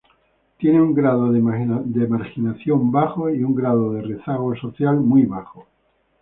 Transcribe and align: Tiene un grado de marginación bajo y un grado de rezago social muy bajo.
Tiene 0.57 0.81
un 0.81 0.95
grado 0.95 1.31
de 1.31 1.39
marginación 2.07 2.91
bajo 2.91 3.29
y 3.29 3.43
un 3.43 3.53
grado 3.53 3.93
de 3.93 4.01
rezago 4.01 4.55
social 4.55 4.99
muy 4.99 5.25
bajo. 5.27 5.67